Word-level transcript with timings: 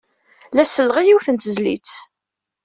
La 0.55 0.63
selleɣ 0.65 0.97
i 0.99 1.03
yiwet 1.07 1.27
n 1.29 1.35
tezlit. 1.37 1.91